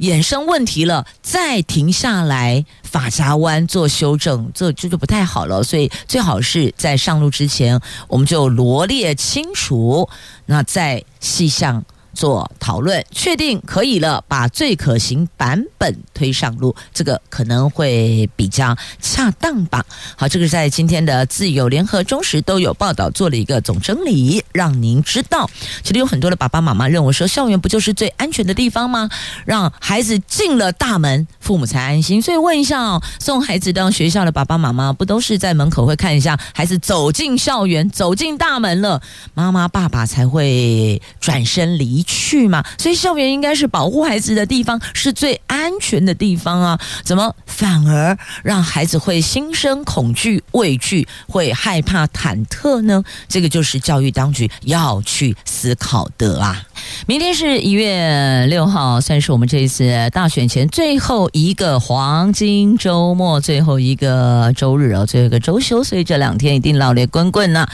[0.00, 5.64] 衍生问题了，再停下来法夹弯做修正，这这就不太好了。
[5.64, 10.06] 所以最好是在上路之前，我们就罗列清楚，
[10.44, 11.82] 那再细项。
[12.18, 19.86] 做讨论，确定可以了，把最可行版本推上路，这个可能会比较恰当吧。
[20.16, 25.48] 好，这个在今天的自由联合中时都有报道，做了一个总整理，让您知道。
[25.84, 29.08] 其实有很多的爸爸妈妈认为说，校园不就是最安全的地方吗？
[29.44, 32.20] 让孩子进了大门，父母才安心。
[32.20, 39.00] 所以问一下哦，送孩子到学校的爸爸妈妈，不都是在门口会看一下孩子走进校园，走进大门了，
[39.34, 46.80] 妈妈爸爸才会转身离去嘛，所以校园应该是保护孩子的地方，是最安全的地方啊！
[47.04, 53.04] 怎么反而让孩子会心生恐惧、畏惧，会害怕、忐忑呢？
[53.28, 56.64] 这个就是教育当局要去思考的啊！
[57.06, 67.68] 明天是一月六号，算是我们这一次大选前最后一个黄金周末，最后一个周日哦，最后一个周休，所以这两天一定老烈滚滚呢。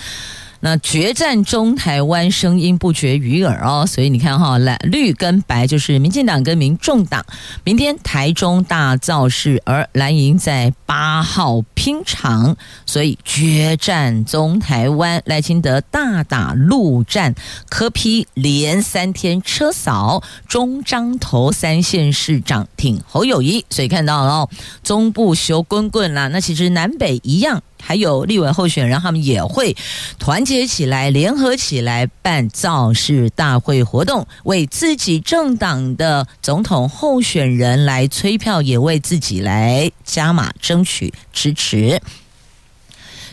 [0.64, 7.22] 那决战中台湾声音不绝于耳哦，所以你看哈，蓝绿跟白就是民进党跟民众党。
[7.64, 12.56] 明天台中大造势，而蓝营在八号拼场，
[12.86, 17.34] 所以决战中台湾，赖清德大打陆战，
[17.68, 24.50] 柯批连三天车扫中彰投三县市长挺侯友谊，所以看到了哦，
[24.82, 27.62] 中部修滚滚啦，那其实南北一样。
[27.84, 29.76] 还有立委候选人，他们也会
[30.18, 42.00] 团结起来，联合起来办造势大会活动，为自己政党的总统候选人来催票，也为自己来加码争取支持。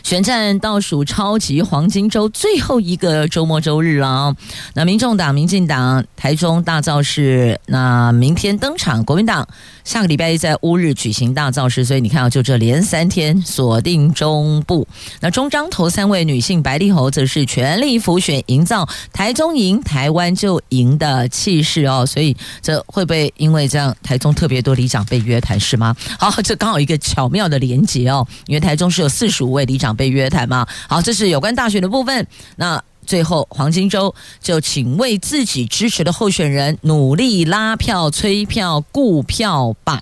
[0.02, 4.36] 选战倒数超级黄金周最后一个周末周日了啊，
[4.74, 9.46] 那民众党、民进党台中大造势，那明天登场，国民党
[9.84, 14.86] 下个礼拜一在乌日举行大造势，所以你看啊，就这连三天锁定中部。
[15.20, 22.04] 那中彰投三位女性白丽侯则是全力辅选，营造台中赢、台湾就赢的气势哦。
[22.04, 25.94] 所以这会不会因为这样，台中特别多里长被约谈是吗？
[26.18, 29.91] 好，这刚好一个巧妙的连结哦，因为台中是有四十五位里长。
[29.94, 30.66] 被约谈吗？
[30.88, 32.26] 好，这是有关大选的部分。
[32.56, 40.00] 那最后黄金周就请为自己支持的候选人努力拉票、催票、顾票吧。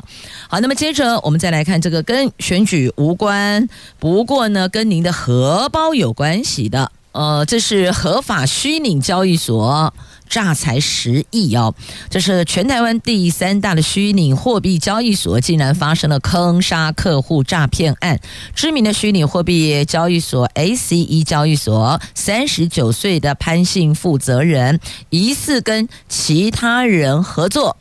[0.48, 3.68] 好，那么接着我们再来看这个跟选举无关，
[3.98, 6.92] 不过呢跟您的荷包有关系的。
[7.12, 9.92] 呃，这是合法虚拟交易所。
[10.30, 11.74] 诈财十亿哦！
[12.08, 18.18] 这是全台湾第三大的虚拟货币交易所，竟然发生了坑杀客户诈骗案。
[18.54, 27.76] 知名的虚拟货币交易所 ACE 交易所，三十九岁的潘姓负责人，疑似跟其他人合作，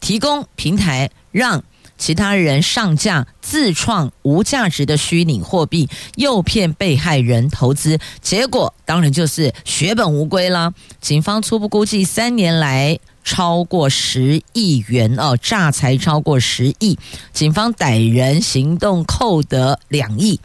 [0.00, 1.62] 提供平台让。
[2.00, 5.86] 其他人上架自创无价值的虚拟货币，
[6.16, 10.72] 诱骗被害人投资，结果当然就是血本无归啦。
[11.02, 16.98] 警方初步估计，三年来超过十亿元哦，诈财超过十亿，
[17.34, 20.40] 警方逮人行动扣得两亿。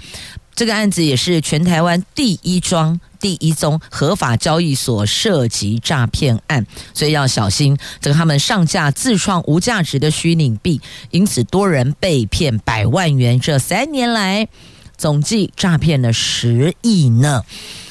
[0.53, 6.63] 这个案子也是全台湾第一桩、第一宗合法交易所涉及诈骗案，
[6.93, 7.75] 所以要小心。
[7.99, 13.39] 这个他们上架自创无价值的虚拟币，因此多人被骗百万元。
[13.39, 14.47] 这三年来，
[14.95, 17.41] 总计诈骗了十亿呢。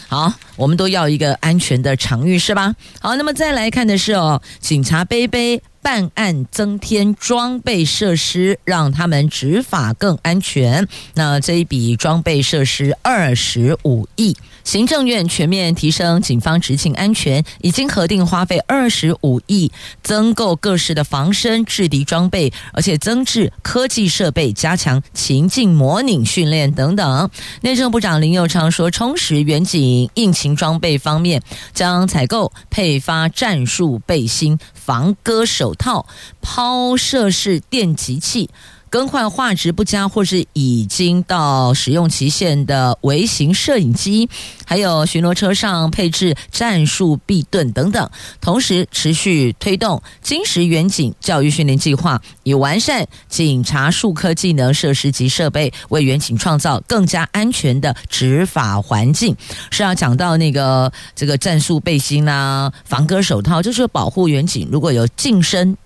[0.06, 2.76] 好，我们都要一个安全的场域，是吧？
[3.00, 5.60] 好，那么再来看的是哦，警察杯杯。
[5.84, 10.88] 办案增添装备设施，让他们执法更安全。
[11.12, 19.70] 那这一笔装备设施二十五亿，行政院全面提升警方执勤安全，已经核定花费二十五亿，
[20.02, 27.30] 增购各式的防身制敌装备，而且增置科技设备，加强情境模拟训练等等。
[27.60, 31.42] 内政部长林佑昌说，充实员警应勤装备方面，
[31.74, 34.58] 将采购配发战术背心。
[34.84, 36.06] 防割手套、
[36.42, 38.50] 抛射式电极器、
[38.94, 44.28] 更换画质不佳或是已经到使用期限的微型摄影机，
[44.64, 48.08] 还有巡逻车上配置战术避盾等等。
[48.40, 59.34] 同时，持续推动金石远景教育训练计划，以完善警察术科技能设施及设备，为远景创造更加安全的执法环境。
[59.72, 65.76] 是要讲到那个这个战术背心啊、防割手套，就是保护远景如果有近身。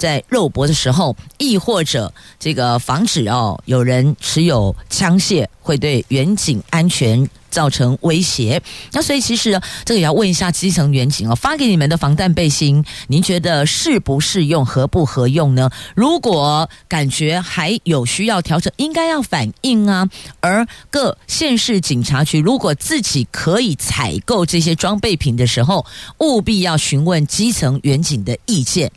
[0.00, 8.62] 在肉搏的时候，亦或者这个防止哦有人持有枪械会对远景安全造成威胁。
[8.92, 15.68] 那所以其实这个也要问一下基层远景哦，发给你们的防弹背心，您觉得适不适用、合不合用呢？
[15.94, 20.08] 如果感觉还有需要调整，应该要反映啊。
[20.40, 25.84] 而各县市警察局如果自己可以采购这些装备品的时候，
[26.20, 28.90] 务必要询问基层远景的意见。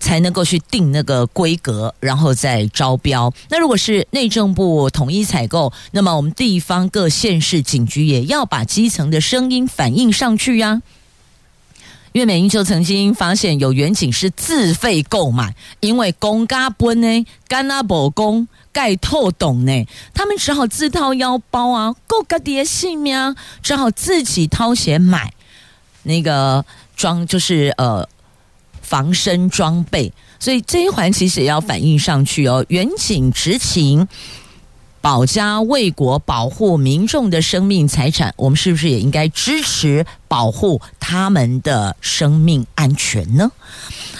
[0.00, 3.32] 才能够去定那个规格，然后再招标。
[3.50, 10.82] 那如果是内政部统一采购，那么我们地方各县市警局也要把基层的声音反映上去呀、啊。
[12.12, 25.32] 因为美英就曾经发现有员警是自费购买，因为公家不呢，干那不公盖透懂呢，他们只好自掏腰包啊，够个爹性命，只好自己掏钱买
[26.02, 26.64] 那个
[26.96, 28.08] 装，就是呃。
[28.90, 32.66] 防身装备，所以这一环其实也要反映上去哦。
[32.70, 34.08] 远警执勤，
[35.00, 40.80] 保家卫国，保护民众的生命财产，我们是不是也应该支持保护
[41.10, 43.50] 他们的生命安全呢？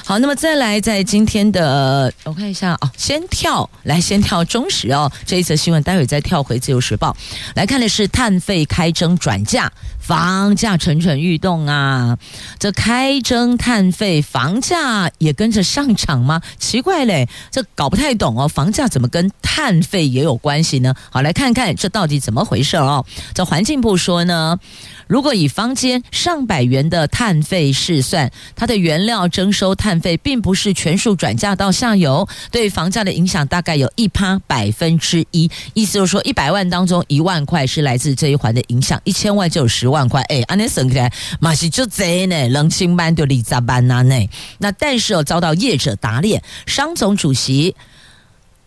[0.05, 7.17] 好，那么再来，在今天的我看一下哦，先跳来，先跳中时哦，这一则新闻，待会再跳回自由时报
[7.55, 9.71] 来看的是碳费开征转嫁，
[10.01, 12.19] 房价蠢蠢欲动啊！
[12.59, 16.43] 这开征碳费，房价也跟着上涨吗？
[16.59, 20.93] 奇怪嘞，这搞不太懂哦，房价怎么跟碳费也有关系呢？
[21.13, 23.07] 好，来看看这到底怎么回事哦。
[23.33, 24.59] 这环境部说呢。
[25.07, 35.51] 如果以坊间上百元的碳费试算，它的原料征收碳费并不是全数转嫁到下游，对房价的影响大概有一趴百分之一。
[35.75, 40.23] 意思就是说，一百万当中一万块是来自这一环的影响，一千万就有十万块。
[40.23, 44.29] 哎，安尼省起来，马西就贼呢，冷清班就里杂班呐呢。
[44.59, 47.75] 那但是哦，遭到业者打脸，商总主席。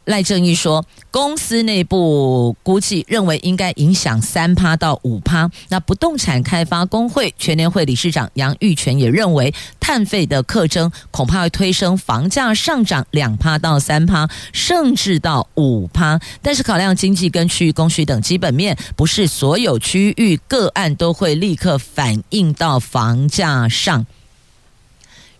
[0.05, 5.49] 赖正鎰说，公司内部估计认为应该影响三趴到五趴。
[5.69, 16.19] 那不动产开发工会全联会理事长杨玉泉也认为，碳费的课征恐怕会推升房价上涨两趴到三趴，甚至到五趴。
[16.41, 24.05] 但是考量经济跟区域供需等基本面，不是所有区域个案都会立刻反映到房价上。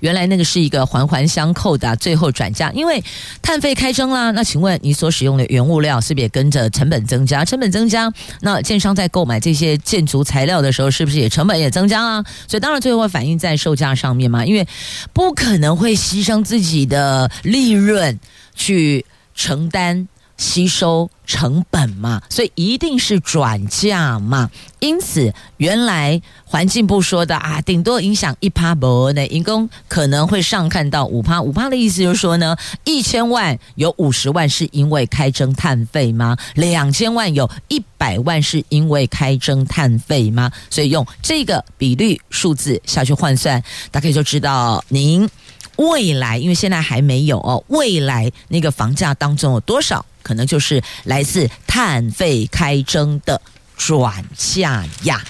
[0.04, 3.02] 原来那个是一个环环相扣的，最后转嫁，因为
[3.42, 4.32] 碳费开征啦。
[4.32, 7.46] 那请问你所使用的原物料是不是也跟着成本增加？
[7.46, 12.26] 成本增加，那建商在购买这些建筑材料的时候，是不是也成本也增加啊？
[12.50, 14.68] 所以当然最后会反映在售价上面嘛，因为
[15.14, 18.20] 不可能会牺牲自己的利润
[18.54, 20.10] 去承担。
[20.38, 24.50] 吸收成本嘛，所以一定是转嫁嘛。
[24.80, 31.42] 因此，原来环境部说的啊，顶多影响一趴不呢，一共可能会上看到五趴。
[31.42, 36.36] 五趴的意思就是说呢，一千万有五十万是因为开征碳费吗？
[36.56, 40.52] 两千万有一百万是因为开征碳费吗？
[40.70, 45.30] 所以用这个比率数字下去换算，大概就知道您
[45.78, 50.06] 未来，因为现在还没有哦，未来那个房价当中有多少？
[50.22, 53.42] 可能就是来自碳费开征的
[53.76, 55.22] 转嫁呀。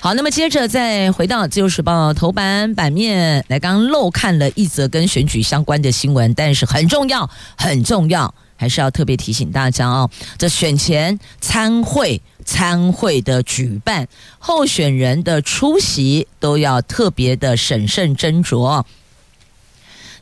[0.00, 10.08] 好，那么接着再回到《自由时报》头版版面来，刚刚漏看了一则跟选举相关的新闻，但是很重要，很重要，还是要特别提醒大家哦。
[10.38, 18.82] 这选前参会、参会的举办，候选人的出席都要特别的审慎斟酌。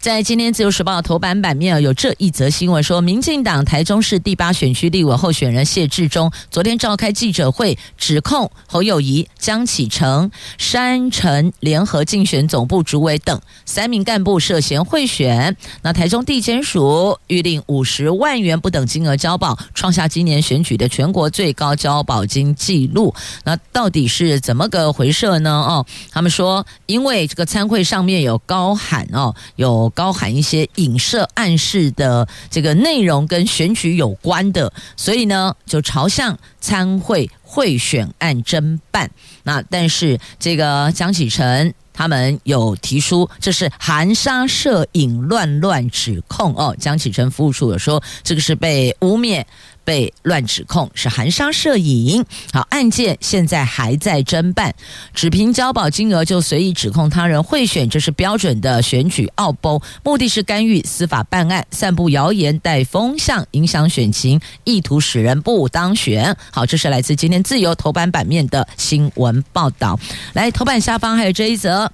[0.01, 15.57] 在今天《自由时报》头版版面有这一则新闻，说民进党台中市第八选区立委候选人谢志忠昨天召开记者会，指控侯友谊、江启臣、山城联合竞选总部主委等三名干部涉嫌贿选。
[15.82, 23.12] 那台中地检署预定五十万元不等金额交保，创下今年选举的全国最高交保金纪录。
[23.42, 25.51] 那到底是怎么个回事呢？
[25.51, 29.88] 哦，他们说，因为这个参会上面有高喊哦，有。
[29.91, 39.11] 高喊一些影射暗示的这个内容跟选举有关的，所以呢，就朝向参会贿选案侦办。
[39.43, 46.76] 那但是这个江启臣他们有提出，这是含沙射影、乱乱指控哦。
[46.78, 49.45] 江启臣服务处有说，这个是被污蔑。
[49.89, 52.22] 被乱指控是含沙射影，
[52.53, 54.74] 好，案件现在还在侦办，
[55.14, 66.36] 只凭交保金额就随意指控他人贿选，这是标准的选举奥步，目的是干预司法办案，散布谣言，带风向，影响选情，意图使人不当选。
[66.53, 69.99] 好，这是来自今天自由头版版面的新闻报道。
[70.34, 71.91] 来，头版下方还有这一则。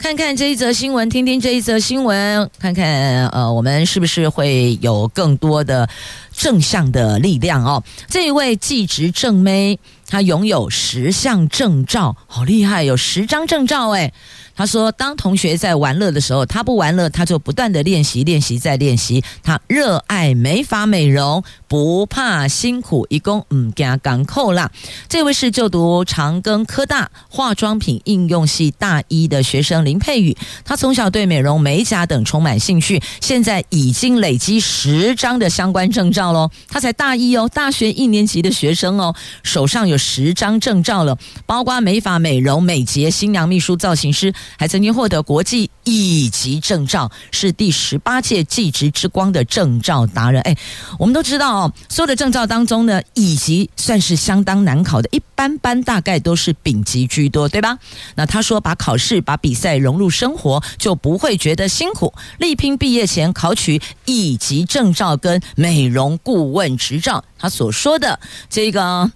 [0.00, 5.86] 看看这一则新闻，听听这一则新闻，看看呃，我们是不是会有更多的
[6.32, 7.84] 正向的力量哦。
[8.08, 14.14] 这一位技职正妹，她拥有十项证照，好厉害，有十张证照诶。
[14.60, 19.24] 他说：“当同学在玩乐的时候，他不玩乐，他就不断的练习，练习再练习。
[19.42, 24.70] 他热爱美发美容，不怕辛苦，一共唔惊港扣啦。”
[25.08, 30.36] 这位是就读长庚科大化妆品应用系大一的学生林佩宇。
[30.62, 36.50] 他从小对美容、美甲等充满兴趣，现在已经累积十张的相关证照喽。
[36.68, 44.34] 他才大一哦，大学一年级的学生哦，手上有十张证照了，包括美发美容、美睫、新娘秘书、造型师。
[44.58, 50.40] 还曾经获得国际乙级证照，是第十八届技职之光的证照达人。
[50.42, 50.56] 哎，
[50.98, 57.78] 我们都知道哦，所有的证照当中呢，乙级算是相当难考的，一般般大概都是丙级居多，对吧？
[58.14, 62.12] 那他说，把考试、把比赛融入生活，就不会觉得辛苦。
[62.38, 69.10] 力拼毕业前考取乙级证照跟美容顾问执照，他所说的这个。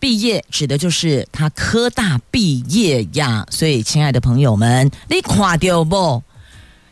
[0.00, 6.22] 毕业指的就是他科大毕业呀，所以亲爱的朋友们，你垮掉不？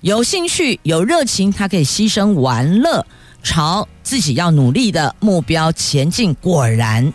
[0.00, 3.04] 有兴趣、有热情，他可以牺牲玩乐，
[3.42, 6.34] 朝自己要努力的目标前进。
[6.34, 7.12] 果然，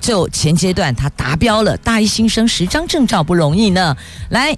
[0.00, 3.96] 就前阶段他达标了，大一新生十张证照不容易呢。
[4.30, 4.54] 来，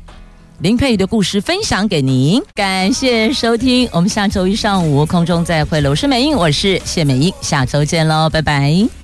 [0.60, 5.86] 林佩瑜的故事分享给您，感谢收听，我们下周一上午空中再会。
[5.86, 8.94] 我是美英，我是谢美英，下周见喽，拜拜。